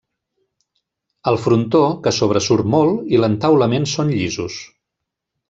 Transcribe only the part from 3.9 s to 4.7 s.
són llisos.